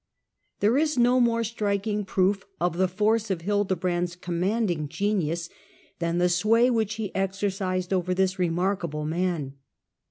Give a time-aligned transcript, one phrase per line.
[0.61, 5.47] There is no more striking proof of the force of Hilde Hisreiationa brand's Commanding genius
[5.99, 9.57] than the sway Dan^i which he exercised over this remarkable man.